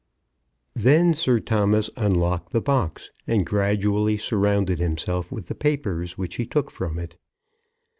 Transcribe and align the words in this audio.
Then 0.75 1.13
Sir 1.13 1.39
Thomas 1.39 1.91
unlocked 1.95 2.53
the 2.53 2.59
box, 2.59 3.11
and 3.27 3.45
gradually 3.45 4.17
surrounded 4.17 4.79
himself 4.79 5.31
with 5.31 5.47
the 5.47 5.53
papers 5.53 6.17
which 6.17 6.37
he 6.37 6.47
took 6.47 6.71
from 6.71 6.97
it. 6.97 7.17